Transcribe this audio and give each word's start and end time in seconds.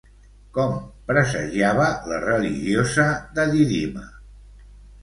Com 0.57 0.71
presagiava 1.11 1.91
la 2.15 2.19
religiosa 2.25 3.07
de 3.39 3.49
Dídima? 3.55 4.13